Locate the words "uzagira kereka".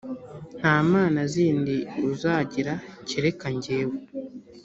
2.11-3.47